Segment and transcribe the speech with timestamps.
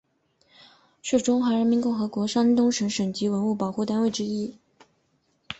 [1.03, 4.57] 是中华人民共和国山东省省级文物保护单位之一。